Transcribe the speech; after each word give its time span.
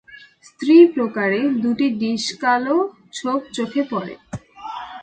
স্ত্রী 0.43 0.77
প্রকারে, 0.95 1.39
দুটি 1.63 1.87
ডিসকাল 2.01 2.65
ছোপ 3.13 3.41
চোখে 3.55 3.81
পড়ে। 3.91 4.13